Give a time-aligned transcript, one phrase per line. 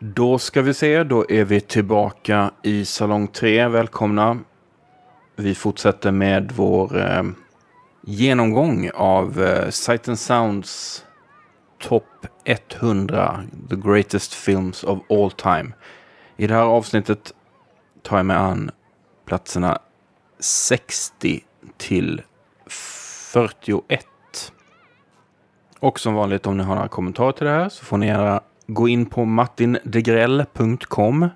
[0.00, 3.68] Då ska vi se, då är vi tillbaka i salong 3.
[3.68, 4.38] Välkomna.
[5.36, 7.22] Vi fortsätter med vår eh,
[8.02, 11.04] genomgång av eh, Sight and Sounds
[11.78, 15.72] topp 100 The Greatest Films of All Time.
[16.36, 17.34] I det här avsnittet
[18.02, 18.70] tar jag mig an
[19.24, 19.78] platserna
[20.38, 21.44] 60
[21.76, 22.22] till
[22.66, 24.06] 41.
[25.80, 28.40] Och som vanligt om ni har några kommentarer till det här så får ni gärna
[28.68, 31.28] gå in på martindegrell.com.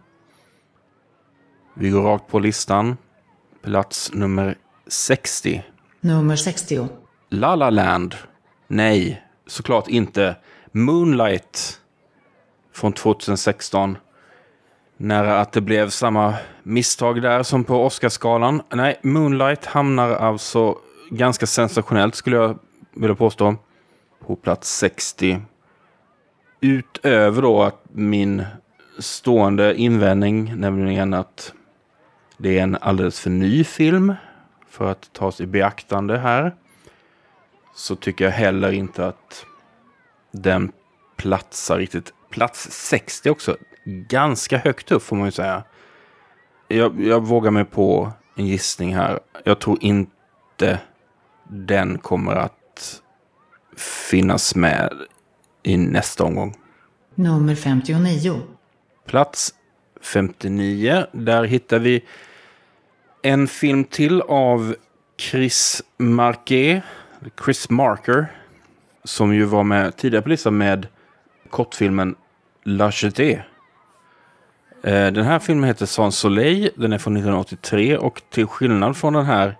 [1.74, 2.96] Vi går rakt på listan.
[3.62, 5.62] Plats nummer 60.
[6.00, 6.88] Nummer 60.
[7.30, 8.14] La La Land.
[8.68, 10.36] Nej, såklart inte.
[10.72, 11.80] Moonlight
[12.74, 13.98] från 2016.
[14.96, 18.62] Nära att det blev samma misstag där som på Oscarsgalan.
[18.74, 20.78] Nej, Moonlight hamnar alltså
[21.10, 22.58] ganska sensationellt skulle jag
[22.94, 23.56] vilja påstå.
[24.26, 25.40] På plats 60.
[26.64, 28.44] Utöver då att min
[28.98, 31.52] stående invändning, nämligen att
[32.36, 34.14] det är en alldeles för ny film
[34.68, 36.54] för att tas i beaktande här.
[37.74, 39.46] Så tycker jag heller inte att
[40.30, 40.72] den
[41.16, 42.12] platsar riktigt.
[42.30, 43.56] Plats 60 också.
[43.84, 45.62] Ganska högt upp får man ju säga.
[46.68, 49.20] Jag, jag vågar mig på en gissning här.
[49.44, 50.78] Jag tror inte
[51.48, 53.02] den kommer att
[54.10, 54.92] finnas med
[55.62, 56.56] i nästa omgång.
[57.14, 58.40] Nummer 59.
[59.06, 59.54] Plats
[60.00, 61.06] 59.
[61.12, 62.04] Där hittar vi
[63.22, 64.74] en film till av
[65.18, 66.82] Chris Marquet.
[67.44, 68.26] Chris Marker.
[69.04, 70.86] Som ju var med tidigare på listan med
[71.50, 72.14] kortfilmen
[72.64, 73.42] La Jetée.
[74.82, 76.70] Eh, den här filmen heter Sans Soleil.
[76.76, 79.56] Den är från 1983 och till skillnad från den här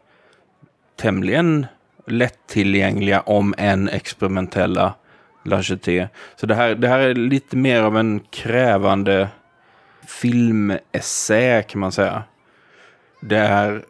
[0.97, 1.67] tämligen
[2.06, 4.95] lättillgängliga om än experimentella
[5.43, 6.09] Lacheté.
[6.37, 9.29] Så det här, det här är lite mer av en krävande
[10.07, 12.23] filmessä kan man säga.
[13.20, 13.85] Det är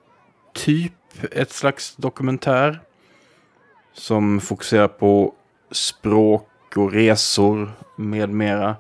[0.54, 0.92] typ
[1.32, 2.80] ett slags dokumentär
[3.92, 5.34] som fokuserar på
[5.70, 8.76] språk och resor med mera.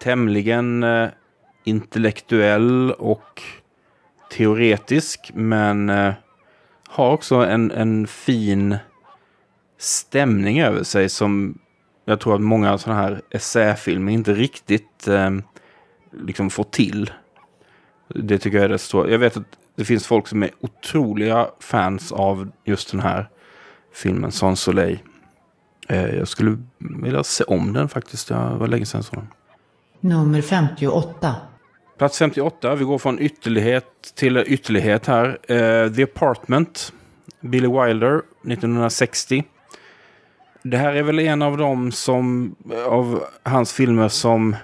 [0.00, 1.08] Tämligen eh,
[1.64, 3.42] intellektuell och
[4.30, 6.12] teoretisk men eh,
[6.88, 8.76] har också en, en fin
[9.78, 11.58] stämning över sig som
[12.08, 15.30] jag tror att många sådana här essäfilmer inte riktigt eh,
[16.12, 17.10] liksom får till.
[18.08, 19.10] Det tycker jag är det stora.
[19.10, 19.46] Jag vet att
[19.76, 23.28] det finns folk som är otroliga fans av just den här
[23.94, 24.98] filmen, Sans Soleil.
[25.88, 28.28] Eh, jag skulle vilja se om den faktiskt.
[28.28, 29.26] Det var länge sedan jag.
[30.00, 31.34] Nummer 58.
[31.98, 32.74] Plats 58.
[32.74, 35.38] Vi går från ytterlighet till ytterlighet här.
[35.52, 36.92] Eh, The Apartment.
[37.40, 39.44] Billy Wilder, 1960.
[40.70, 42.56] Det här är väl en av de som,
[42.86, 44.56] av hans filmer som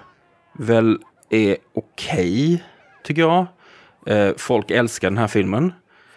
[0.53, 0.99] väl
[1.29, 2.59] är okej, okay,
[3.03, 3.45] tycker jag.
[4.05, 5.73] Eh, folk älskar den här filmen.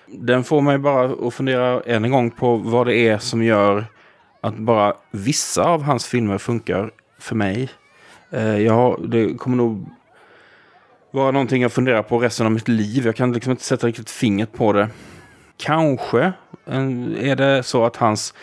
[0.06, 3.84] Den får mig bara att fundera än en gång på vad det är som gör
[4.40, 7.68] att bara vissa av hans filmer funkar för mig.
[8.30, 9.86] Eh, jag, det kommer nog
[11.10, 13.06] vara någonting jag funderar på resten av mitt liv.
[13.06, 14.88] Jag kan liksom inte sätta riktigt fingret på det.
[15.56, 16.32] Kanske
[16.66, 18.34] eh, är det så att hans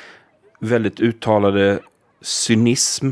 [0.59, 1.79] väldigt uttalade
[2.21, 3.11] cynism.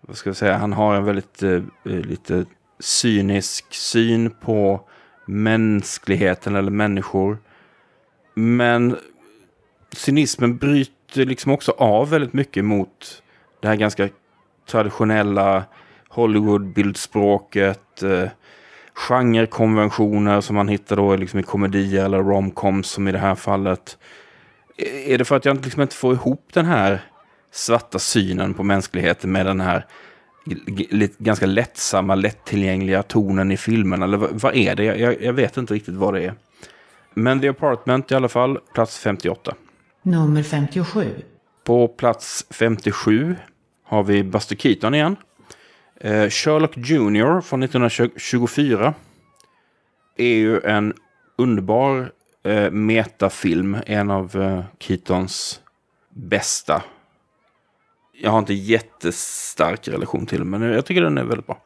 [0.00, 0.56] Vad ska jag säga?
[0.56, 2.44] Han har en väldigt eh, eh, lite
[2.80, 4.80] cynisk syn på
[5.26, 7.38] mänskligheten eller människor.
[8.34, 8.96] Men
[9.92, 13.22] cynismen bryter liksom också av väldigt mycket mot
[13.60, 14.08] det här ganska
[14.70, 15.64] traditionella
[16.08, 18.02] Hollywood-bildspråket.
[18.02, 18.28] Eh,
[18.94, 23.98] genrekonventioner som man hittar då liksom i komedier eller romcoms som i det här fallet.
[24.78, 27.00] Är det för att jag liksom inte får ihop den här
[27.50, 29.86] svarta synen på mänskligheten med den här
[31.18, 34.02] ganska lättsamma, lättillgängliga tonen i filmen?
[34.02, 34.84] Eller vad är det?
[34.84, 36.34] Jag, jag vet inte riktigt vad det är.
[37.14, 39.54] Men The Apartment i alla fall, plats 58.
[40.02, 41.10] Nummer 57.
[41.64, 43.36] På plats 57
[43.84, 45.16] har vi Buster Keaton igen.
[46.00, 48.94] Eh, Sherlock Jr från 1924
[50.16, 50.94] är ju en
[51.38, 52.12] underbar
[52.46, 53.76] eh, metafilm.
[53.86, 55.60] En av eh, Keatons
[56.08, 56.82] bästa.
[58.12, 61.62] Jag har inte jättestark relation till den, men jag tycker den är väldigt bra.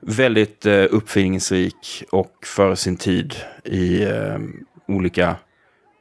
[0.00, 3.34] Väldigt eh, uppfinningsrik och för sin tid
[3.64, 4.38] i eh,
[4.88, 5.36] olika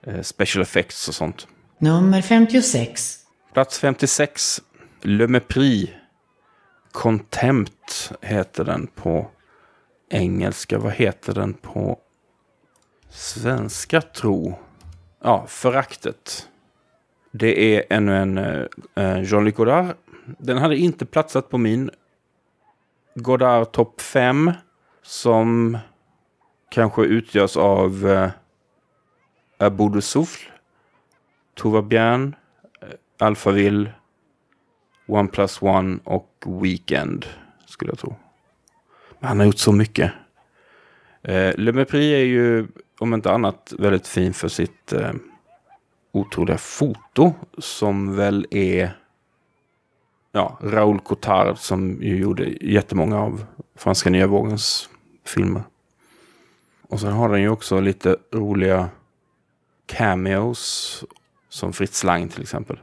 [0.07, 1.47] eh, special effects och sånt.
[1.77, 3.19] Nummer 56.
[3.53, 4.61] Plats 56.
[5.01, 5.89] Le Mépris.
[6.91, 9.27] Contempt heter den på
[10.09, 10.77] engelska.
[10.77, 11.99] Vad heter den på
[13.13, 14.59] svenska, tro?
[15.21, 16.49] Ja, Föraktet.
[17.31, 19.95] Det är ännu en uh, Jean-Luc Godard.
[20.25, 21.89] Den hade inte platsat på min
[23.15, 24.51] Godard topp 5
[25.01, 25.77] som
[26.69, 28.29] kanske utgörs av eh,
[29.57, 30.51] Abou de Souffle,
[31.55, 32.35] Tova Bjern,
[32.81, 32.87] eh,
[33.19, 33.93] Alphaville,
[35.07, 37.25] One Plus One och Weekend
[37.65, 38.15] skulle jag tro.
[39.19, 40.11] Men han har gjort så mycket.
[41.21, 42.67] Eh, Le Mépris är ju
[42.99, 45.11] om inte annat väldigt fin för sitt eh,
[46.11, 48.97] otroliga foto som väl är
[50.31, 53.45] ja, Raoul Cotard som ju gjorde jättemånga av
[53.75, 54.89] franska nya vågens
[55.25, 55.63] filmer.
[56.89, 58.89] Och sen har den ju också lite roliga
[59.85, 61.03] cameos
[61.49, 62.79] som Fritz Lang till exempel.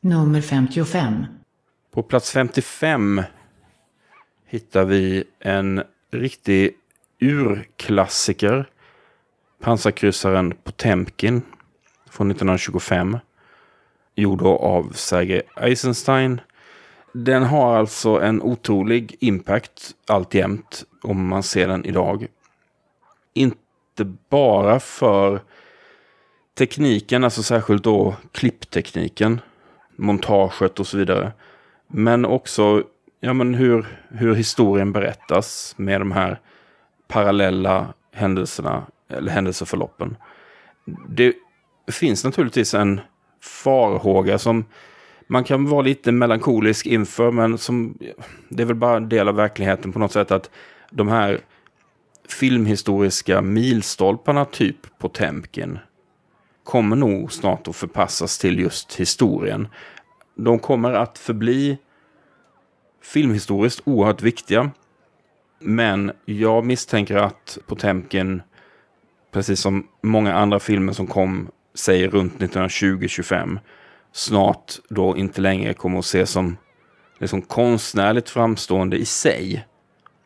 [0.00, 1.24] Nummer 55.
[1.90, 3.22] På plats 55
[4.46, 6.74] hittar vi en riktig
[7.20, 8.70] urklassiker.
[9.60, 11.42] Pansarkryssaren Potemkin
[12.10, 13.18] från 1925.
[14.14, 16.40] Gjord av Sergej Eisenstein.
[17.12, 22.26] Den har alltså en otrolig impact alltjämt om man ser den idag.
[23.34, 25.40] Inte bara för
[26.58, 29.40] tekniken, alltså särskilt då klipptekniken,
[29.96, 31.32] montaget och så vidare.
[31.86, 32.82] Men också
[33.20, 36.40] ja, men hur, hur historien berättas med de här
[37.08, 40.16] parallella händelserna, eller händelseförloppen.
[41.08, 41.34] Det
[41.92, 43.00] finns naturligtvis en
[43.40, 44.64] farhåga som
[45.26, 47.98] man kan vara lite melankolisk inför, men som,
[48.48, 50.50] det är väl bara en del av verkligheten på något sätt att
[50.90, 51.40] de här
[52.28, 55.78] filmhistoriska milstolparna, typ Potemkin,
[56.64, 59.68] kommer nog snart att förpassas till just historien.
[60.34, 61.78] De kommer att förbli
[63.02, 64.70] filmhistoriskt oerhört viktiga.
[65.60, 68.42] Men jag misstänker att Potemkin,
[69.32, 73.58] precis som många andra filmer som kom, säg runt 1920-25,
[74.12, 76.56] snart då inte längre kommer att ses som
[77.18, 79.66] liksom konstnärligt framstående i sig.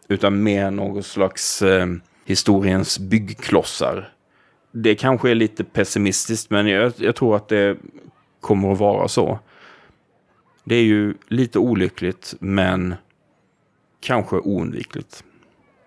[0.08, 1.86] Utan mer något slags eh,
[2.24, 4.12] historiens byggklossar.
[4.72, 7.76] Det kanske är lite pessimistiskt, men jag, jag tror att det
[8.40, 9.38] kommer att vara så.
[10.64, 12.94] Det är ju lite olyckligt, men
[14.00, 15.24] kanske oundvikligt.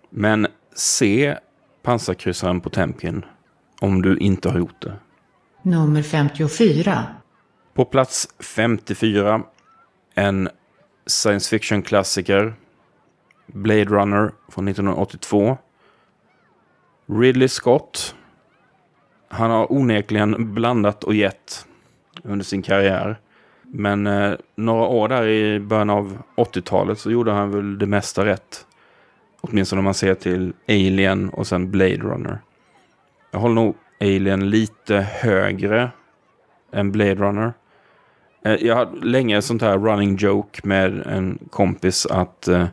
[0.09, 1.37] Men se
[1.85, 3.25] pansarkryssaren på Temkin
[3.81, 4.93] om du inte har gjort det.
[5.61, 7.03] Nummer 54.
[7.73, 9.43] På plats 54,
[10.13, 10.49] en
[11.07, 12.53] science fiction-klassiker.
[13.47, 15.57] Blade Runner från 1982.
[17.05, 18.15] Ridley Scott.
[19.27, 21.65] Han har onekligen blandat och gett
[22.23, 23.19] under sin karriär.
[23.61, 28.25] Men eh, några år där i början av 80-talet så gjorde han väl det mesta
[28.25, 28.65] rätt.
[29.49, 32.39] Åtminstone om man ser till Alien och sen Blade Runner.
[33.31, 35.89] Jag håller nog Alien lite högre
[36.71, 37.53] än Blade Runner.
[38.45, 42.65] Eh, jag hade länge sånt här running joke med en kompis att eh,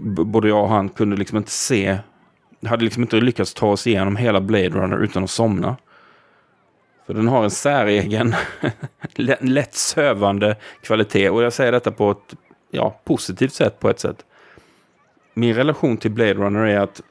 [0.00, 1.98] både jag och han kunde liksom inte se,
[2.66, 5.76] hade liksom inte lyckats ta oss igenom hela Blade Runner utan att somna.
[7.06, 8.34] För den har en säregen,
[9.40, 11.30] lätt sövande kvalitet.
[11.30, 12.34] Och jag säger detta på ett
[12.70, 14.24] ja, positivt sätt på ett sätt.
[15.34, 17.02] Min relation till Blade Runner är att,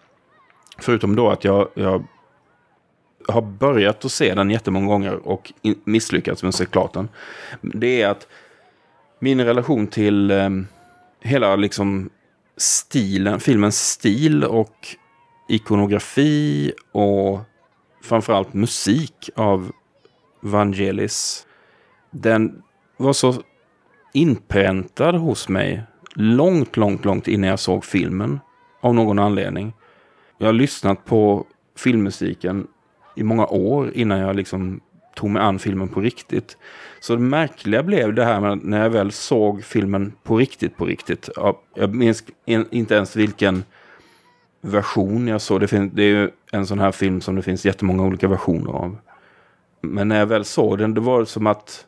[0.78, 2.04] förutom då att jag, jag
[3.28, 7.10] har börjat att se den jättemånga gånger och misslyckats med att se klart den.
[7.62, 8.28] Det är att
[9.20, 10.50] min relation till eh,
[11.22, 12.10] hela liksom
[12.58, 14.88] stilen, filmens stil och
[15.50, 17.40] ikonografi och
[18.04, 19.72] framförallt musik av
[20.42, 21.48] Vangelis.
[22.12, 22.62] Den
[22.98, 23.34] var så
[24.14, 25.84] inpräntad hos mig
[26.16, 28.40] långt, långt, långt innan jag såg filmen.
[28.82, 29.74] Av någon anledning.
[30.38, 31.46] Jag har lyssnat på
[31.78, 32.68] filmmusiken
[33.16, 34.82] i många år innan jag liksom
[35.16, 36.58] tog mig an filmen på riktigt.
[37.00, 40.86] Så det märkliga blev det här med när jag väl såg filmen på riktigt, på
[40.86, 41.30] riktigt.
[41.76, 43.64] Jag minns inte ens vilken
[44.62, 45.60] version jag såg.
[45.60, 48.72] Det, finns, det är ju en sån här film som det finns jättemånga olika versioner
[48.72, 48.98] av.
[49.82, 51.86] Men när jag väl såg den, det var som att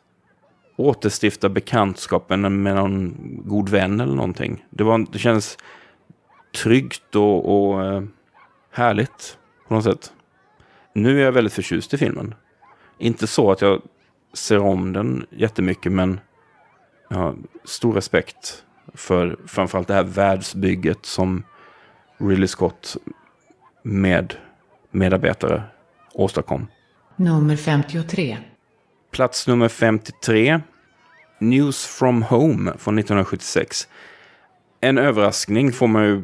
[0.76, 3.14] återstifta bekantskapen med någon
[3.44, 4.64] god vän eller någonting.
[4.70, 5.58] Det, var, det känns
[6.54, 8.02] tryggt och, och eh,
[8.70, 9.38] härligt
[9.68, 10.12] på något sätt.
[10.92, 12.34] Nu är jag väldigt förtjust i filmen.
[12.98, 13.82] Inte så att jag
[14.32, 16.20] ser om den jättemycket, men
[17.08, 18.64] jag har stor respekt
[18.94, 21.42] för framförallt det här världsbygget som
[22.18, 22.96] Ridley Scott
[23.82, 24.34] med
[24.90, 25.62] medarbetare
[26.14, 26.66] åstadkom.
[27.16, 28.38] Nummer 53.
[29.12, 30.60] Plats nummer 53.
[31.38, 33.88] News from Home från 1976.
[34.80, 36.22] En överraskning får man ju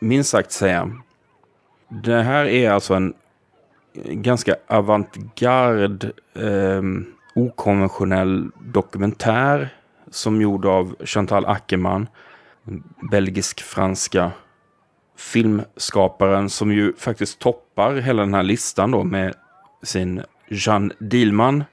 [0.00, 0.90] minst sagt säga.
[1.88, 3.14] Det här är alltså en
[3.94, 6.82] ganska avantgarde, eh,
[7.34, 9.74] okonventionell dokumentär
[10.10, 12.08] som gjord av Chantal Ackerman.
[13.10, 14.32] belgisk-franska
[15.16, 19.34] filmskaparen som ju faktiskt toppar hela den här listan då med
[19.82, 21.64] sin Jeanne Dielman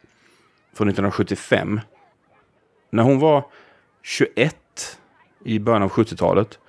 [0.77, 1.79] från 1975.
[2.89, 3.43] När hon var
[4.03, 4.55] 21
[5.45, 6.59] i början av 70-talet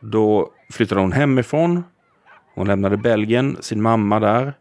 [0.00, 1.84] då flyttade hon hemifrån.
[2.54, 4.54] Hon lämnade Belgien, sin mamma där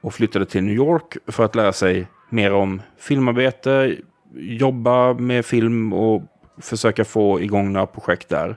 [0.00, 3.96] och flyttade till New York för att lära sig mer om filmarbete,
[4.34, 6.22] jobba med film och
[6.58, 8.56] försöka få igång några projekt där.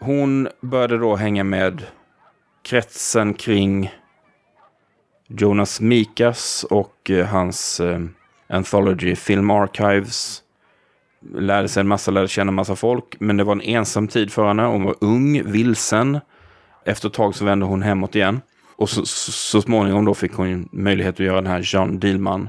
[0.00, 1.86] Hon började då hänga med
[2.62, 3.90] kretsen kring
[5.26, 8.00] Jonas Mikas och eh, hans eh,
[8.50, 10.42] Anthology Film Archives.
[11.34, 13.16] Lärde sig en massa, lärde känna en massa folk.
[13.18, 14.62] Men det var en ensam tid för henne.
[14.62, 16.20] Hon var ung, vilsen.
[16.84, 18.40] Efter ett tag så vände hon hemåt igen.
[18.76, 22.48] Och så, så, så småningom då fick hon möjlighet att göra den här Jean Dielman.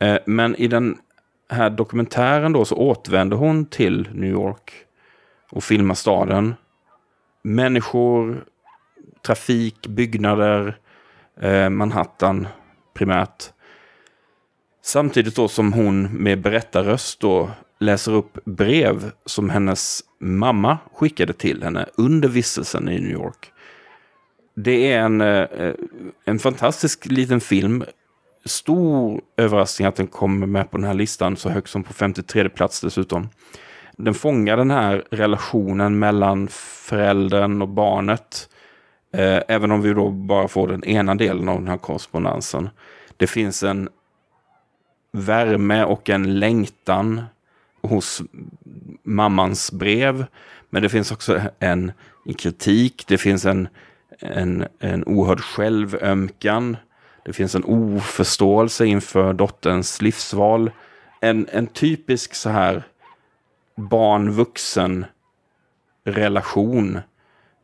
[0.00, 0.98] Eh, men i den
[1.48, 4.72] här dokumentären då så återvände hon till New York
[5.50, 6.54] och filmar staden.
[7.42, 8.44] Människor,
[9.26, 10.78] trafik, byggnader,
[11.40, 12.46] eh, Manhattan
[12.94, 13.52] primärt.
[14.84, 21.62] Samtidigt då som hon med berättarröst då läser upp brev som hennes mamma skickade till
[21.62, 23.52] henne under vistelsen i New York.
[24.56, 25.74] Det är en, eh,
[26.24, 27.84] en fantastisk liten film.
[28.44, 32.48] Stor överraskning att den kommer med på den här listan så högt som på 53
[32.48, 33.28] plats dessutom.
[33.96, 36.48] Den fångar den här relationen mellan
[36.88, 38.48] föräldern och barnet.
[39.14, 42.68] Eh, även om vi då bara får den ena delen av den här korrespondensen.
[43.16, 43.88] Det finns en
[45.12, 47.22] värme och en längtan
[47.82, 48.22] hos
[49.02, 50.26] mammans brev.
[50.70, 51.92] Men det finns också en,
[52.26, 53.04] en kritik.
[53.08, 53.68] Det finns en,
[54.18, 56.76] en, en oerhörd självömkan.
[57.24, 60.70] Det finns en oförståelse inför dotterns livsval.
[61.20, 62.82] En, en typisk så här
[63.74, 65.04] barn-vuxen
[66.04, 67.00] relation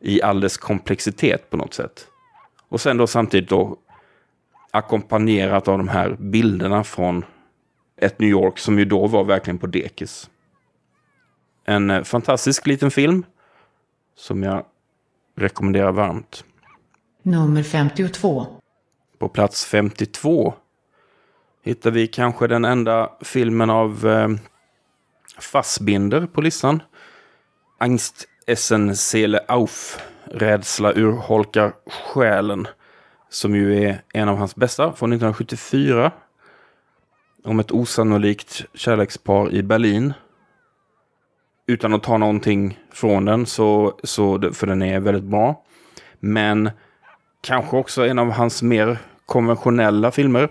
[0.01, 2.07] i all dess komplexitet på något sätt.
[2.69, 3.77] Och sen då samtidigt då
[4.71, 7.25] ackompanjerat av de här bilderna från
[8.01, 10.29] ett New York som ju då var verkligen på dekis.
[11.65, 13.25] En eh, fantastisk liten film
[14.15, 14.65] som jag
[15.37, 16.43] rekommenderar varmt.
[17.23, 18.45] Nummer 52.
[19.19, 20.53] På plats 52
[21.63, 24.29] hittar vi kanske den enda filmen av eh,
[25.39, 26.81] Fassbinder på listan.
[27.77, 29.97] Angst Essen Seele Auf.
[30.25, 31.73] Rädsla urholkar
[32.13, 32.67] själen.
[33.29, 36.11] Som ju är en av hans bästa från 1974.
[37.43, 40.13] Om ett osannolikt kärlekspar i Berlin.
[41.67, 45.63] Utan att ta någonting från den, så, så, för den är väldigt bra.
[46.19, 46.69] Men
[47.41, 50.49] kanske också en av hans mer konventionella filmer.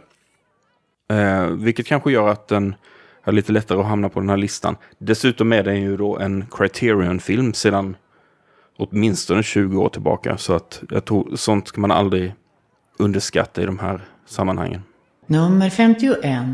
[1.11, 2.75] Eh, vilket kanske gör att den
[3.25, 4.77] är lite lättare att hamna på den här listan.
[4.99, 7.97] Dessutom är den ju då en Criterion-film sedan
[8.79, 10.37] åtminstone 20 år tillbaka.
[10.37, 12.35] Så att jag tror sånt ska man aldrig
[12.99, 14.83] underskatta i de här sammanhangen.
[15.27, 16.45] Nummer 51.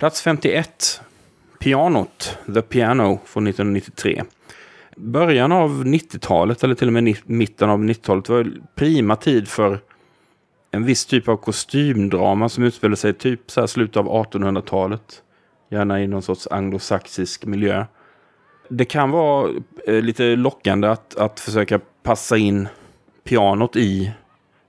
[0.00, 1.00] Plats 51.
[1.58, 4.22] Pianot, The Piano från 1993.
[4.96, 9.80] Början av 90-talet, eller till och med mitten av 90-talet, var prima tid för
[10.70, 15.22] en viss typ av kostymdrama som utspelade sig typ så här slutet av 1800-talet.
[15.70, 17.84] Gärna i någon sorts anglosaxisk miljö.
[18.68, 19.50] Det kan vara
[19.86, 22.68] eh, lite lockande att, att försöka passa in
[23.24, 24.12] pianot i,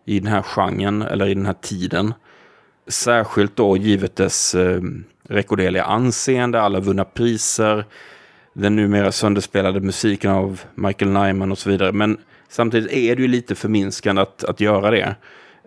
[0.06, 2.14] i den här genren eller i den här tiden.
[2.88, 4.82] Särskilt då givet dess eh,
[5.32, 7.86] rekorderliga anseende, alla vunna priser,
[8.54, 11.92] den numera sönderspelade musiken av Michael Nyman och så vidare.
[11.92, 12.18] Men
[12.50, 15.16] samtidigt är det ju lite förminskande att, att göra det.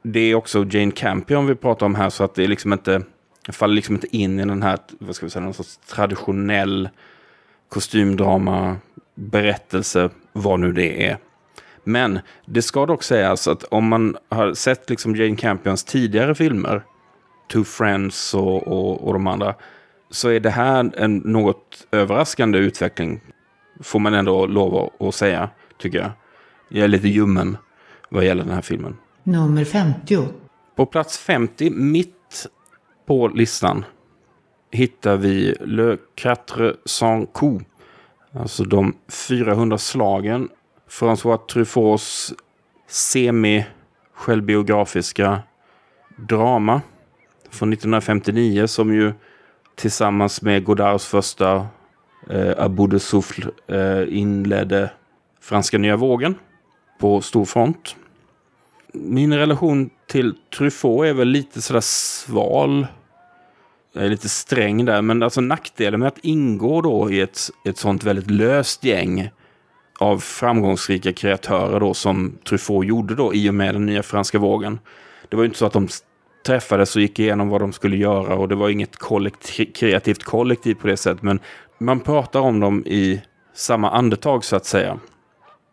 [0.02, 3.02] Det är också Jane Campion vi pratar om här, så att det är liksom inte
[3.52, 6.88] faller liksom inte in i den här, vad ska vi säga, någon sorts traditionell
[7.68, 8.76] kostymdrama,
[9.14, 11.18] berättelse, vad nu det är.
[11.84, 16.82] Men det ska dock sägas att om man har sett liksom Jane Campions tidigare filmer,
[17.52, 19.54] Two Friends och, och, och de andra,
[20.10, 23.20] så är det här en något överraskande utveckling.
[23.80, 25.48] Får man ändå lov att säga,
[25.78, 26.10] tycker jag.
[26.68, 27.56] Jag är lite ljummen
[28.08, 28.96] vad gäller den här filmen.
[29.22, 30.18] Nummer 50.
[30.76, 32.46] På plats 50, mitt
[33.06, 33.84] på listan,
[34.70, 37.62] hittar vi Le Quatre Sans Coup.
[38.32, 40.48] Alltså de 400 slagen.
[40.90, 42.34] François Truffauts
[42.88, 45.42] semi-självbiografiska
[46.16, 46.80] drama
[47.54, 49.12] från 1959 som ju
[49.74, 51.66] tillsammans med Godards första
[52.30, 54.90] eh, Abou de Souffle eh, inledde
[55.40, 56.34] franska nya vågen
[56.98, 57.96] på stor front.
[58.92, 62.86] Min relation till Truffaut är väl lite sådär sval.
[63.92, 67.78] Jag är lite sträng där, men alltså nackdelen med att ingå då i ett, ett
[67.78, 69.30] sånt väldigt löst gäng
[69.98, 74.78] av framgångsrika kreatörer då som Truffaut gjorde då i och med den nya franska vågen.
[75.28, 75.88] Det var ju inte så att de
[76.44, 80.74] träffades och gick igenom vad de skulle göra och det var inget kollektiv, kreativt kollektiv
[80.74, 81.22] på det sättet.
[81.22, 81.40] Men
[81.78, 83.22] man pratar om dem i
[83.54, 84.98] samma andetag så att säga.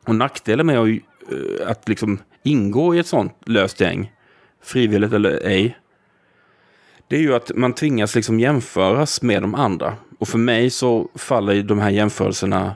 [0.07, 4.11] Och nackdelen med att, eh, att liksom ingå i ett sånt löst gäng,
[4.63, 5.77] frivilligt eller ej,
[7.07, 9.93] det är ju att man tvingas liksom jämföras med de andra.
[10.19, 12.75] Och för mig så faller de här jämförelserna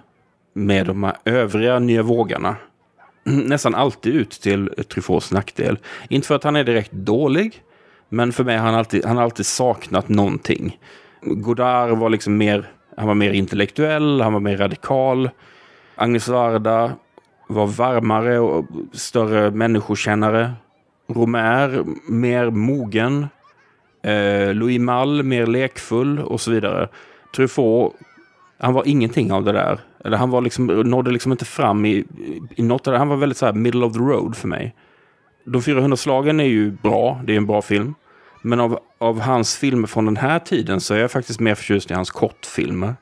[0.53, 2.55] med de här övriga nya vågarna
[3.23, 5.77] nästan alltid ut till Truffauts nackdel.
[6.09, 7.61] Inte för att han är direkt dålig,
[8.09, 10.79] men för mig har han alltid, han har alltid saknat någonting.
[11.21, 15.29] Godard var liksom mer, han var mer intellektuell, han var mer radikal.
[15.95, 16.91] Agnes Varda
[17.47, 20.53] var varmare och större människokännare.
[21.07, 23.27] Romer mer mogen.
[24.03, 26.89] Eh, Louis Malle mer lekfull och så vidare.
[27.35, 27.93] Truffaut,
[28.57, 29.79] han var ingenting av det där.
[30.05, 32.05] Eller han var liksom, nådde liksom inte fram i,
[32.55, 32.99] i något av det.
[32.99, 34.75] Han var väldigt så här middle of the road för mig.
[35.45, 37.95] De 400 slagen är ju bra, det är en bra film.
[38.41, 41.91] Men av, av hans filmer från den här tiden så är jag faktiskt mer förtjust
[41.91, 42.95] i hans kortfilmer.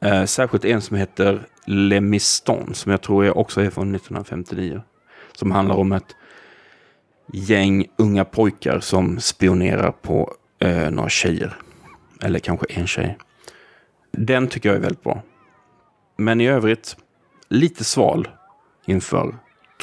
[0.00, 4.82] Eh, särskilt en som heter Le Miston, som jag tror också är från 1959.
[5.32, 6.16] Som handlar om ett
[7.32, 11.56] gäng unga pojkar som spionerar på eh, några tjejer.
[12.22, 13.18] Eller kanske en tjej.
[14.12, 15.22] Den tycker jag är väldigt bra.
[16.16, 16.96] Men i övrigt
[17.48, 18.28] lite sval
[18.86, 19.34] inför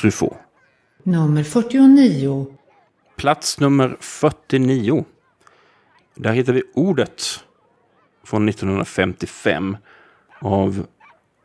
[0.02, 0.38] Truffaut.
[1.08, 2.46] Nummer 49.
[3.16, 5.06] Plats nummer 49.
[6.16, 7.22] Där hittar vi ordet
[8.24, 9.78] från 1955
[10.40, 10.86] av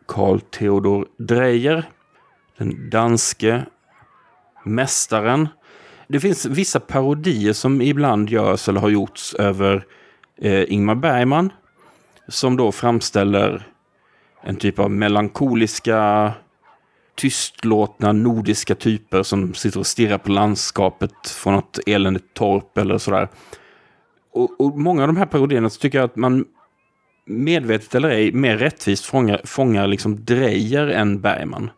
[0.09, 1.85] Carl Theodor Dreyer.
[2.59, 3.65] Den danske
[4.65, 5.49] mästaren.
[6.09, 9.87] Det finns vissa parodier som ibland görs eller har gjorts över
[10.39, 11.53] eh, Ingmar Bergman.
[12.29, 13.67] Som då framställer
[14.43, 16.33] en typ av melankoliska,
[17.15, 23.29] tystlåtna nordiska typer som sitter och stirrar på landskapet från något eländigt torp eller sådär.
[24.33, 26.45] Och, och många av de här parodierna så tycker jag att man
[27.27, 31.71] medvetet eller ej, mer rättvist fångar, fångar liksom Drejer än Bergman.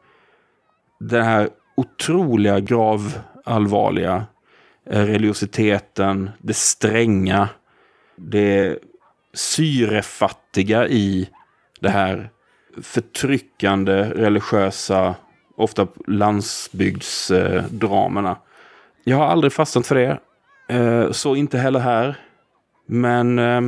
[1.00, 4.26] Den här otroliga gravallvarliga
[4.90, 7.48] eh, religiositeten, det stränga,
[8.16, 8.78] det
[9.35, 11.28] syrefattiga i
[11.80, 12.30] det här
[12.82, 15.14] förtryckande religiösa,
[15.56, 18.36] ofta landsbygdsdramerna.
[19.04, 20.18] Jag har aldrig fastnat för det.
[20.68, 22.16] Eh, så inte heller här.
[22.86, 23.60] Men eh,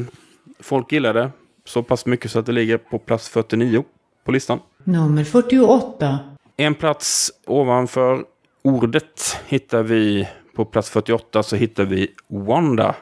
[0.60, 1.30] folk gillar det
[1.64, 3.84] så pass mycket så att det ligger på plats 49
[4.24, 4.60] på listan.
[4.84, 6.18] Nummer 48.
[6.56, 8.24] En plats ovanför
[8.62, 12.94] ordet hittar vi på plats 48 så hittar vi Wanda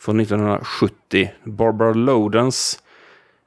[0.00, 1.30] från 1970.
[1.44, 2.82] Barbara Lodens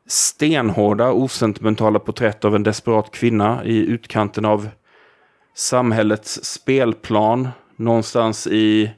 [0.09, 4.69] stenhårda, osentimentala porträtt av en desperat kvinna i utkanten av
[5.55, 7.49] samhällets spelplan.
[7.75, 8.91] Någonstans i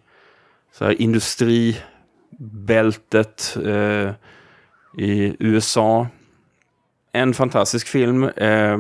[0.74, 4.12] så här, industribältet eh,
[4.98, 6.08] i USA.
[7.12, 8.24] En fantastisk film.
[8.24, 8.78] Eh,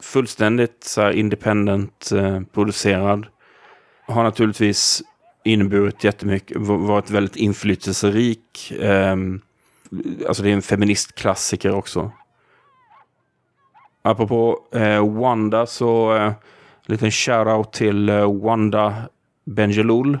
[0.00, 3.26] fullständigt så här, independent eh, producerad.
[4.06, 5.02] Har naturligtvis
[5.44, 8.70] inneburit jättemycket, varit väldigt inflytelserik.
[8.70, 9.16] Eh,
[10.28, 12.10] alltså det är en feministklassiker också.
[14.02, 16.32] Apropå eh, Wanda så eh,
[16.86, 18.94] liten shoutout till eh, Wanda
[19.44, 20.18] Benjelul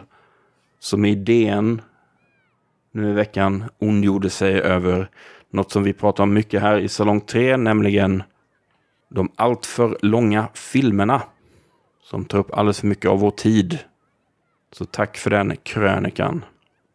[0.80, 1.82] som i DN
[2.92, 5.10] nu i veckan ondgjorde sig över
[5.50, 8.22] något som vi pratar om mycket här i Salong 3, nämligen
[9.08, 11.22] de alltför långa filmerna
[12.02, 13.78] som tar upp alldeles för mycket av vår tid.
[14.72, 16.44] Så tack för den krönikan.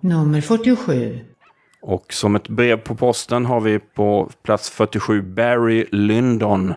[0.02, 1.20] Nummer 47.
[1.88, 6.74] Och som ett brev på posten har vi på plats 47 Barry Lyndon.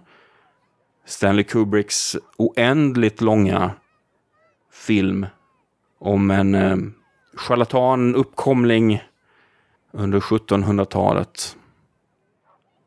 [1.05, 3.71] Stanley Kubricks oändligt långa
[4.73, 5.27] film
[5.99, 6.77] om en eh,
[7.37, 9.03] charlatan, uppkomling
[9.93, 11.57] under 1700-talet.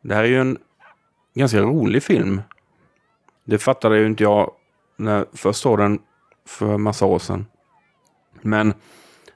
[0.02, 0.58] Det här är ju en
[1.34, 2.42] ganska rolig film.
[3.46, 4.52] Det fattade ju inte jag
[4.98, 6.00] när jag först såg den
[6.46, 7.46] för massa år sedan.
[8.42, 8.74] Men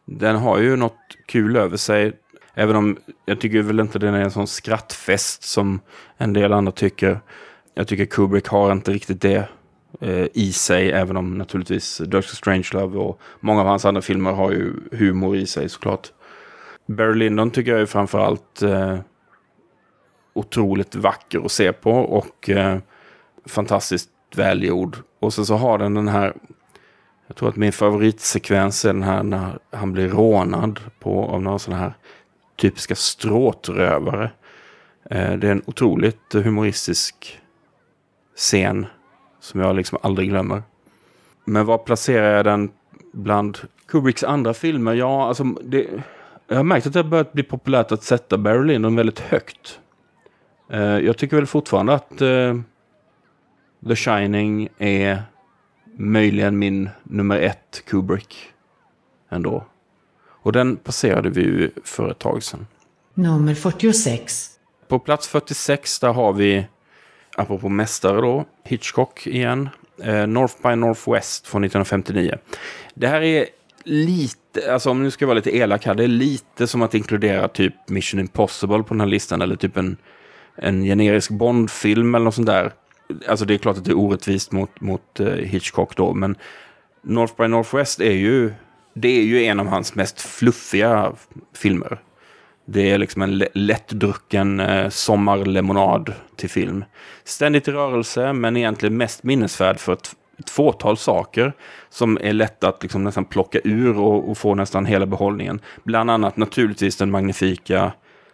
[0.06, 2.20] den har ju något kul över sig.
[2.56, 5.80] Även om jag tycker väl inte den är en sån skrattfest som
[6.18, 7.20] en del andra tycker.
[7.74, 9.50] Jag tycker Kubrick har inte riktigt det
[10.02, 14.52] eh, i sig, även om naturligtvis Doctor Strangelove och många av hans andra filmer har
[14.52, 16.12] ju humor i sig såklart.
[16.86, 18.98] Barry Lyndon tycker jag är framförallt eh,
[20.34, 22.78] otroligt vacker att se på och eh,
[23.46, 24.98] fantastiskt välgjord.
[25.20, 26.34] Och sen så har den den här,
[27.28, 31.60] jag tror att min favoritsekvens är den här när han blir rånad på, av några
[31.60, 31.94] sådana här
[32.56, 34.32] typiska stråtrövare.
[35.10, 37.40] Eh, det är en otroligt humoristisk
[38.36, 38.86] scen
[39.40, 40.64] som jag liksom aldrig glömmer.
[41.46, 42.72] Men var placerar jag den
[43.14, 44.94] bland Kubricks andra filmer?
[44.94, 45.88] Ja, alltså det,
[46.48, 49.80] jag har märkt att det har börjat bli populärt att sätta Barry Lyndon väldigt högt.
[50.72, 52.56] Eh, jag tycker väl fortfarande att eh,
[53.88, 55.24] The Shining är
[55.98, 58.36] möjligen min nummer ett Kubrick
[59.30, 59.66] ändå.
[60.46, 62.68] Och den passerade vi ju för ett tag sedan.
[63.14, 64.50] Nummer 46.
[64.88, 66.66] På plats 46 där har vi,
[67.36, 69.70] apropå mästare då, Hitchcock igen.
[70.04, 72.38] Eh, North by Northwest från 1959.
[72.94, 73.46] Det här är
[73.84, 77.48] lite, alltså om nu ska vara lite elak här, det är lite som att inkludera
[77.48, 79.98] typ Mission Impossible på den här listan eller typ en,
[80.56, 82.74] en generisk Bond-film eller något sånt där.
[83.28, 86.36] Alltså det är klart att det är orättvist mot, mot uh, Hitchcock då, men
[87.02, 88.54] North by Northwest är ju,
[88.96, 91.14] det är ju en av hans mest fluffiga
[91.56, 92.02] filmer.
[92.66, 96.86] Det är liksom en lättdrucken eh, sommarlemonad till film.
[97.24, 101.54] Ständigt i rörelse, men egentligen mest minnesvärd för ett, ett fåtal saker
[101.90, 105.60] som är lätta att liksom nästan plocka ur och, och, få nästan hela behållningen.
[105.84, 107.92] Bland annat naturligtvis den magnifika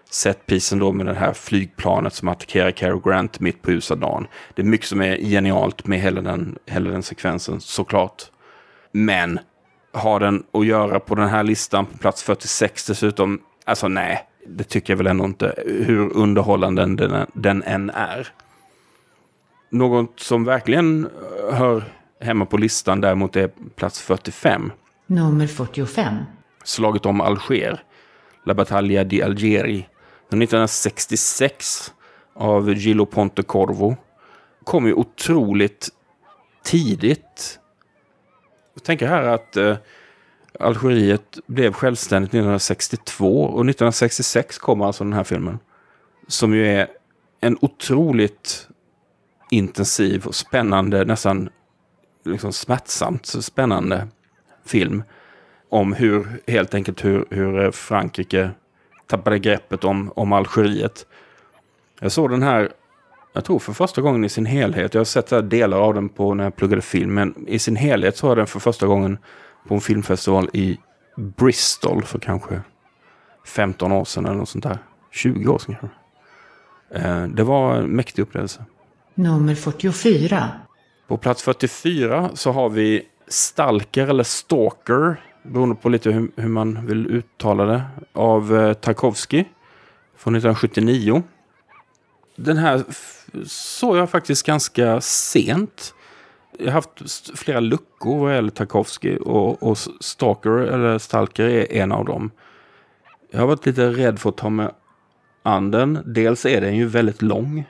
[0.09, 4.27] setpisen då med det här flygplanet som attackerar Cary Grant mitt på ljusa dagen.
[4.55, 8.23] Det är mycket som är genialt med hela den, hela den sekvensen, såklart.
[8.91, 9.39] Men
[9.93, 14.63] har den att göra på den här listan på plats 46 dessutom Alltså nej, det
[14.63, 15.53] tycker jag väl ändå inte.
[15.65, 18.27] Hur underhållande den, den än är.
[19.69, 21.09] Något som verkligen
[21.51, 21.83] hör
[22.21, 24.71] hemma på listan däremot är plats 45.
[25.07, 26.15] Nummer 45.
[26.63, 27.83] Slaget om Alger.
[28.45, 29.87] La Battaglia di Algeri.
[30.27, 31.93] 1966
[32.35, 33.95] av Gillo Pontecorvo.
[34.63, 35.89] Kom ju otroligt
[36.63, 37.59] tidigt.
[38.73, 39.77] Jag tänker här att eh,
[40.59, 45.59] Algeriet blev självständigt 1962 och 1966 kom alltså den här filmen.
[46.27, 46.87] Som ju är
[47.39, 48.67] en otroligt
[49.51, 51.49] intensiv och spännande, nästan
[52.25, 54.07] liksom smärtsamt spännande
[54.65, 55.03] film.
[55.69, 58.51] Om hur, helt enkelt hur, hur eh, Frankrike
[59.07, 61.05] tappade greppet om, om Algeriet.
[61.99, 62.71] Jag såg den här,
[63.33, 64.93] jag tror för första gången i sin helhet.
[64.93, 68.17] Jag har sett delar av den på när jag pluggade film, men i sin helhet
[68.17, 69.17] så har den för första gången
[69.67, 70.79] på en filmfestival i
[71.15, 72.61] Bristol för kanske
[73.47, 74.77] 15 år sedan eller något sånt där.
[75.11, 75.97] 20 år sedan kanske.
[76.91, 78.65] Eh, det var en mäktig upplevelse.
[79.13, 80.49] Nummer 44.
[81.07, 86.85] På plats 44 så har vi Stalker eller Stalker, beroende på lite hur, hur man
[86.85, 89.45] vill uttala det, av eh, Tarkovsky
[90.17, 91.23] från 1979.
[92.35, 92.83] Den här
[93.45, 95.93] såg jag faktiskt ganska sent
[96.57, 101.91] jag har haft flera luckor vad gäller Tarkovsky och, och Stalker, eller Stalker är en
[101.91, 102.31] av dem.
[103.31, 104.71] Jag har varit lite rädd för att ta med
[105.43, 105.99] an den.
[106.05, 107.65] Dels är den ju väldigt lång.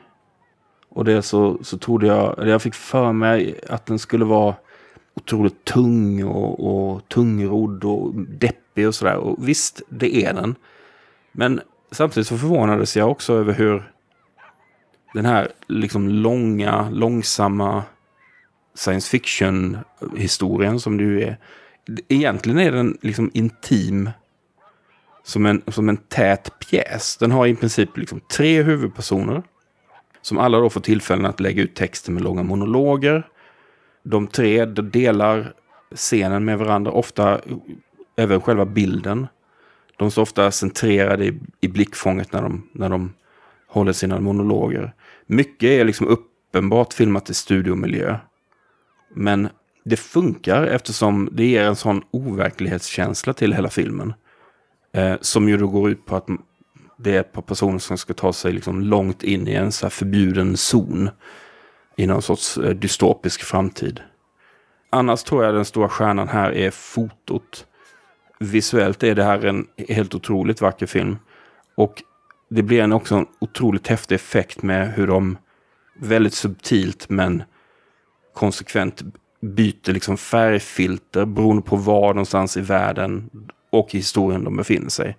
[0.89, 4.55] Och dels så, så trodde jag, eller jag fick för mig att den skulle vara
[5.13, 9.15] otroligt tung och, och tungrodd och deppig och sådär.
[9.15, 10.55] Och visst, det är den.
[11.31, 13.90] Men samtidigt så förvånades jag också över hur
[15.13, 17.83] den här liksom långa, långsamma
[18.75, 21.37] science fiction-historien som det ju är.
[22.07, 24.09] Egentligen är den liksom intim
[25.23, 27.17] som en, som en tät pjäs.
[27.17, 29.43] Den har i princip liksom tre huvudpersoner.
[30.21, 33.27] Som alla då får tillfällen att lägga ut texten med långa monologer.
[34.03, 35.53] De tre delar
[35.95, 37.41] scenen med varandra, ofta
[38.15, 39.27] även själva bilden.
[39.97, 43.13] De står ofta centrerade i, i blickfånget när de, när de
[43.67, 44.93] håller sina monologer.
[45.31, 48.17] Mycket är liksom uppenbart filmat i studiomiljö.
[49.15, 49.49] Men
[49.83, 54.13] det funkar eftersom det ger en sån overklighetskänsla till hela filmen.
[54.93, 56.27] Eh, som ju då går ut på att
[56.97, 59.89] det är ett par personer som ska ta sig liksom långt in i en så
[59.89, 61.09] förbjuden zon.
[61.95, 64.01] I någon sorts eh, dystopisk framtid.
[64.89, 67.65] Annars tror jag den stora stjärnan här är fotot.
[68.39, 71.17] Visuellt är det här en helt otroligt vacker film.
[71.75, 72.03] Och
[72.53, 75.37] det blir en också en otroligt häftig effekt med hur de
[75.99, 77.43] väldigt subtilt men
[78.33, 79.01] konsekvent
[79.41, 83.29] byter liksom färgfilter beroende på var någonstans i världen
[83.69, 85.17] och i historien de befinner sig.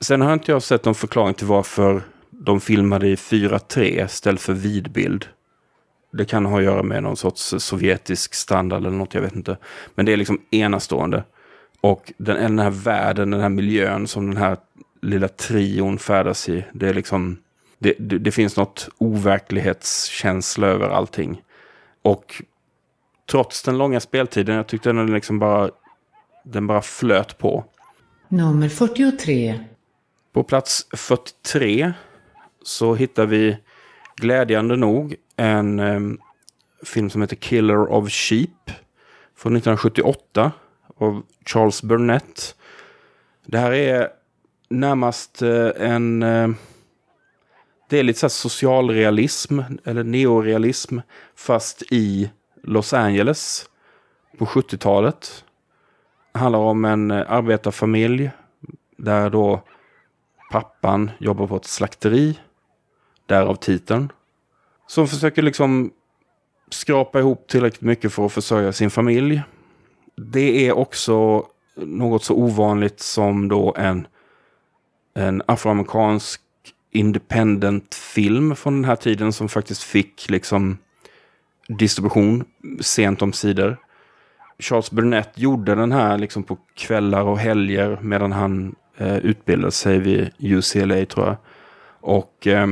[0.00, 4.52] Sen har inte jag sett någon förklaring till varför de filmade i 4.3 istället för
[4.52, 5.26] vidbild.
[6.12, 9.56] Det kan ha att göra med någon sorts sovjetisk standard eller något, jag vet inte.
[9.94, 11.24] Men det är liksom enastående.
[11.80, 14.56] Och den, den här världen, den här miljön som den här
[15.06, 16.64] lilla trion färdas i.
[16.72, 17.38] Det är liksom...
[17.78, 21.42] Det, det, det finns något overklighetskänsla över allting.
[22.02, 22.42] Och
[23.30, 25.70] trots den långa speltiden, jag tyckte den liksom bara,
[26.44, 27.64] den bara flöt på.
[28.28, 29.60] Nummer 43.
[30.32, 31.92] På plats 43
[32.62, 33.58] så hittar vi
[34.16, 36.00] glädjande nog en eh,
[36.84, 38.70] film som heter Killer of Sheep
[39.36, 40.52] från 1978
[40.96, 42.54] av Charles Burnett.
[43.46, 44.08] Det här är
[44.68, 46.22] närmast eh, en...
[46.22, 46.48] Eh,
[47.88, 50.98] det är lite så socialrealism eller neorealism
[51.36, 52.30] fast i
[52.62, 53.70] Los Angeles
[54.38, 55.44] på 70-talet.
[56.32, 58.30] Det handlar om en eh, arbetarfamilj
[58.96, 59.62] där då
[60.50, 62.38] pappan jobbar på ett slakteri.
[63.26, 64.12] Därav titeln.
[64.86, 65.90] Som försöker liksom
[66.70, 69.42] skrapa ihop tillräckligt mycket för att försörja sin familj.
[70.16, 74.06] Det är också något så ovanligt som då en,
[75.16, 76.40] en afroamerikansk
[76.90, 80.78] independent film från den här tiden som faktiskt fick liksom
[81.68, 82.44] distribution
[82.80, 83.76] sent om sidor.
[84.58, 89.98] Charles Burnett gjorde den här liksom på kvällar och helger medan han eh, utbildade sig
[89.98, 91.36] vid UCLA tror jag.
[92.00, 92.66] Och eh,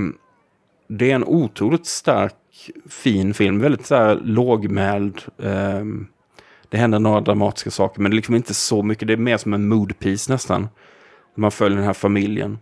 [0.89, 3.61] det är en otroligt stark, fin film.
[3.61, 5.23] Väldigt så här lågmäld.
[5.39, 5.85] Eh,
[6.69, 9.09] det händer några dramatiska saker men det är liksom inte så mycket.
[9.09, 10.69] Det är mer som en mood piece nästan.
[11.35, 12.59] Man följer den här familjen.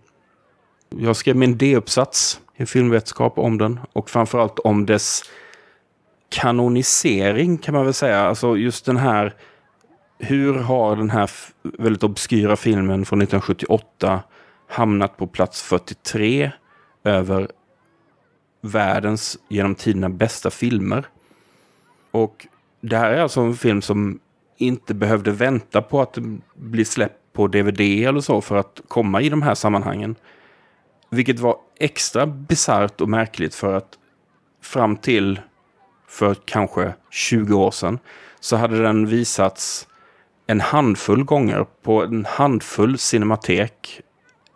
[0.89, 5.23] Jag skrev min D-uppsats i filmvetenskap om den och framförallt om dess
[6.29, 8.21] kanonisering kan man väl säga.
[8.21, 9.35] Alltså just den här,
[10.19, 11.31] hur har den här
[11.63, 14.23] väldigt obskyra filmen från 1978
[14.69, 16.53] hamnat på plats 43
[17.05, 17.49] över
[18.61, 21.07] världens genom tiderna bästa filmer?
[22.11, 22.47] Och
[22.81, 24.21] det här är alltså en film som
[24.57, 26.19] inte behövde vänta på att
[26.55, 30.15] bli släppt på DVD eller så för att komma i de här sammanhangen.
[31.11, 33.99] Vilket var extra bisarrt och märkligt för att
[34.63, 35.41] fram till
[36.09, 37.99] för kanske 20 år sedan
[38.41, 39.89] så hade den visats
[40.47, 44.01] en handfull gånger på en handfull cinematek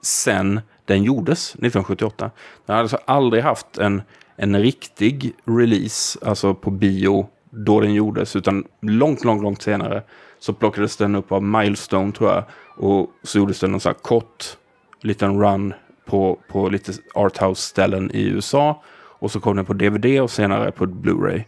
[0.03, 2.31] sen den gjordes 1978.
[2.67, 4.03] Den hade alltså aldrig haft en,
[4.37, 10.03] en riktig release, alltså på bio, då den gjordes, utan långt, långt, långt senare
[10.39, 12.45] så plockades den upp av Milestone tror jag.
[12.77, 14.57] Och så gjordes det en sån här kort
[15.01, 18.83] liten run på, på lite arthouse-ställen i USA.
[19.19, 21.43] Och så kom den på DVD och senare på Blu-ray.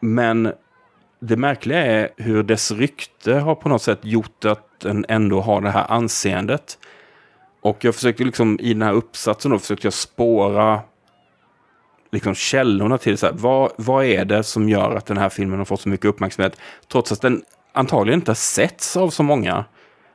[0.00, 0.52] Men
[1.20, 5.60] det märkliga är hur dess rykte har på något sätt gjort att den ändå har
[5.60, 6.78] det här anseendet.
[7.60, 10.80] Och jag försökte liksom i den här uppsatsen då försökte jag spåra
[12.12, 15.58] liksom källorna till så här, vad, vad är det som gör att den här filmen
[15.58, 16.60] har fått så mycket uppmärksamhet?
[16.88, 17.42] Trots att den
[17.72, 19.64] antagligen inte har setts av så många.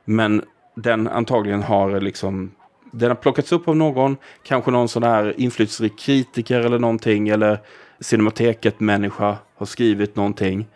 [0.04, 0.42] Men
[0.74, 2.50] den antagligen har liksom
[2.92, 7.58] den har plockats upp av någon, kanske någon sån här inflytelserik kritiker eller någonting, eller
[8.00, 10.66] Cinemateket-människa har skrivit någonting.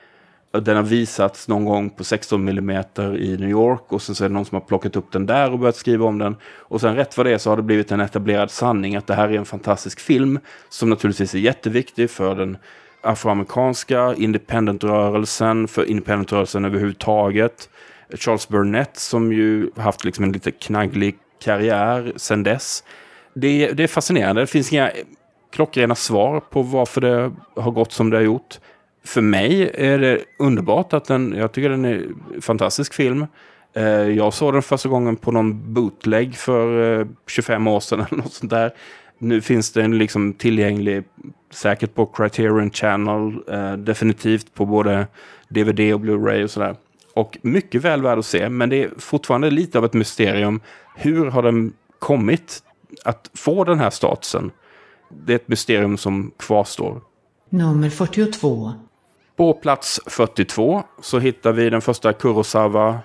[0.53, 2.85] Den har visats någon gång på 16 mm
[3.17, 5.53] i New York och sen så är det någon som har plockat upp den där
[5.53, 6.37] och börjat skriva om den.
[6.45, 9.15] Och sen rätt vad det är så har det blivit en etablerad sanning att det
[9.15, 12.57] här är en fantastisk film som naturligtvis är jätteviktig för den
[13.01, 17.69] afroamerikanska independent-rörelsen, för independent-rörelsen överhuvudtaget.
[18.14, 22.85] Charles Burnett som ju haft liksom en lite knagglig karriär sedan dess.
[23.35, 24.42] Det, det är fascinerande.
[24.42, 24.90] Det finns inga
[25.53, 28.59] klockrena svar på varför det har gått som det har gjort.
[29.05, 31.95] För mig är det underbart att den, jag tycker den är
[32.35, 33.27] en fantastisk film.
[33.75, 38.23] Eh, jag såg den första gången på någon bootleg för eh, 25 år sedan eller
[38.23, 38.73] något sånt där.
[39.19, 41.05] Nu finns den liksom tillgänglig
[41.51, 45.07] säkert på Criterion Channel, eh, definitivt på både
[45.49, 46.77] DVD och Blu-ray och sådär.
[47.16, 50.61] Och mycket väl värd att se, men det är fortfarande lite av ett mysterium.
[50.96, 52.62] Hur har den kommit
[53.05, 54.50] att få den här statusen?
[55.09, 57.00] Det är ett mysterium som kvarstår.
[57.48, 58.72] Nummer 42.
[59.37, 62.98] På plats 42 så hittar vi den första Kurosawa,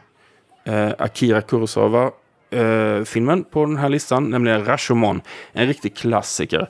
[0.63, 2.11] eh, Akira Kurosawa
[2.49, 5.21] eh, filmen på den här listan, nämligen Rashomon.
[5.51, 6.69] En riktig klassiker.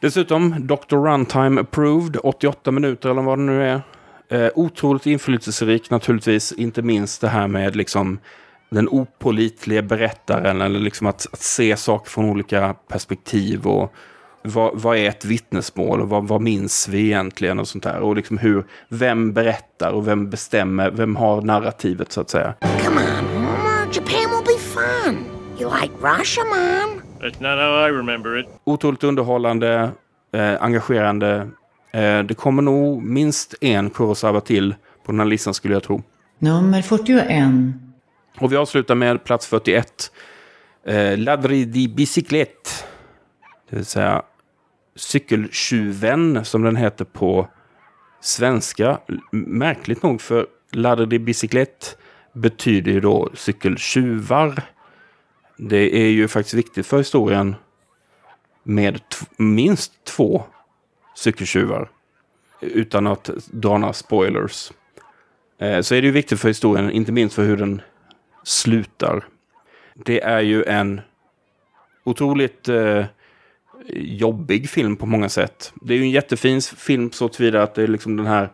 [0.00, 0.96] Dessutom Dr.
[0.96, 3.82] Runtime Approved, 88 minuter eller vad det nu är.
[4.30, 8.18] Eh, otroligt inflytelserik naturligtvis, inte minst det här med liksom
[8.70, 13.94] den opolitliga berättaren eller liksom att, att se saker från olika perspektiv och
[14.42, 18.00] vad, vad är ett vittnesmål och vad, vad minns vi egentligen och sånt där.
[18.00, 22.54] Och liksom hur, vem berättar och vem bestämmer, vem har narrativet så att säga.
[22.84, 25.24] Come on, Japan will be fun.
[25.60, 27.02] You like Rashomon?
[27.20, 28.46] That's not how I remember it.
[28.64, 29.90] Otroligt underhållande,
[30.34, 31.48] eh, engagerande.
[31.98, 36.02] Eh, det kommer nog minst en Kurosawa till på den här listan skulle jag tro.
[36.38, 37.50] Nummer 41.
[38.38, 40.12] Och vi avslutar med plats 41.
[40.86, 42.70] Eh, Ladri di Biciclette.
[43.70, 44.22] Det vill säga
[44.96, 47.48] Cykeltjuven som den heter på
[48.20, 48.98] svenska.
[49.32, 51.86] Märkligt nog för Ladri di Biciclette
[52.32, 54.62] betyder ju då cykeltjuvar.
[55.56, 57.54] Det är ju faktiskt viktigt för historien
[58.62, 59.00] med
[59.36, 60.44] minst två
[61.18, 61.90] cykeltjuvar.
[62.60, 64.72] utan att dra några spoilers,
[65.58, 67.82] eh, så är det ju viktigt för historien, inte minst för hur den
[68.44, 69.24] slutar.
[69.94, 71.00] Det är ju en
[72.04, 73.04] otroligt eh,
[73.96, 75.72] jobbig film på många sätt.
[75.82, 78.52] Det är ju en jättefin film så tillvida att det är liksom den här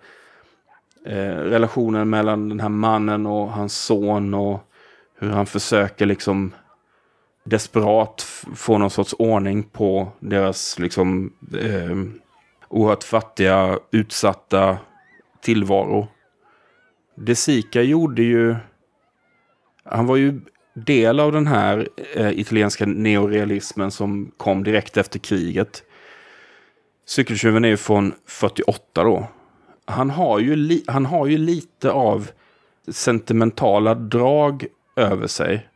[1.07, 4.71] eh, relationen mellan den här mannen och hans son och
[5.19, 6.55] hur han försöker liksom
[7.45, 8.21] desperat
[8.55, 12.24] få någon sorts ordning på deras liksom eh,
[12.69, 14.79] oerhört fattiga, utsatta
[15.43, 16.09] tillvaro.
[17.17, 18.57] De Sica gjorde ju...
[19.85, 20.41] Han var ju
[20.75, 25.83] del av den här eh, italienska neorealismen som kom direkt efter kriget.
[27.07, 29.27] Cykeltjuven är ju från 48 då.
[29.87, 32.31] Han har ju, li, han har ju lite av
[32.89, 35.69] sentimentala drag över sig.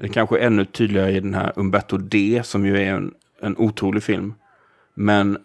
[0.00, 3.56] Det kanske är ännu tydligare i den här Umberto D som ju är en, en
[3.56, 4.34] otrolig film.
[4.94, 5.38] Men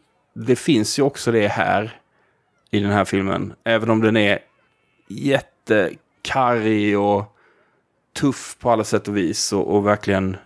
[0.46, 2.00] det finns ju också det här
[2.72, 3.54] i den här filmen.
[3.64, 4.40] Även om den är
[5.08, 7.38] jättekarrig och
[8.20, 10.38] tuff på alla sätt och vis och, och verkligen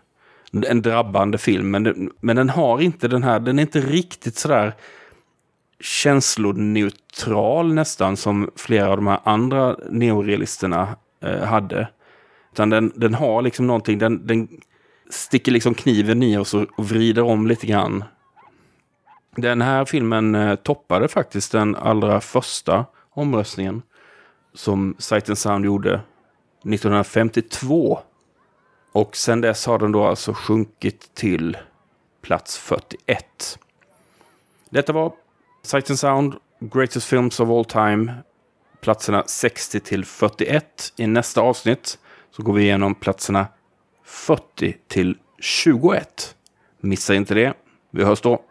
[0.51, 1.71] en drabbande film.
[1.71, 4.73] Men, den, men den har inte den här, den är inte riktigt sådär
[5.80, 11.88] känsloneutral nästan som flera av de här andra neorealisterna eh, hade.
[12.54, 14.47] Utan den, den har liksom någonting, den, den
[15.10, 18.04] sticker liksom kniven i oss och, och vrider om lite grann.
[19.36, 23.82] Den här filmen eh, toppade faktiskt den allra första omröstningen
[24.54, 28.00] som Sight and Sound gjorde 1952.
[28.91, 31.58] Och sen dess har den då alltså sjunkit till
[32.22, 33.60] plats 41.
[34.70, 35.13] Detta var
[35.63, 38.13] Sight and Sound, Greatest Films of All Time,
[38.82, 40.94] platserna 60 till 41.
[40.98, 42.00] I nästa avsnitt
[42.32, 43.48] så går vi igenom platserna
[44.04, 46.36] 40 till 21.
[46.80, 47.54] Missa inte det.
[47.91, 48.41] Vi hörs då.